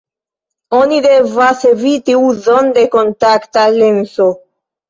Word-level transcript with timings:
Oni 0.77 0.97
devas 1.07 1.61
eviti 1.73 2.17
uzon 2.31 2.73
de 2.79 2.87
kontakta 2.97 3.67
lenso. 3.79 4.31